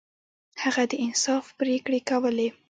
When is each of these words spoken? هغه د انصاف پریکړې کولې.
هغه 0.63 0.83
د 0.91 0.93
انصاف 1.05 1.45
پریکړې 1.59 1.99
کولې. 2.09 2.49